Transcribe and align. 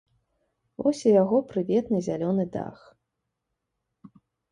Вось 0.85 1.01
і 1.09 1.11
яго 1.23 1.37
прыветны 1.51 1.99
зялёны 2.07 2.45
дах. 2.55 2.79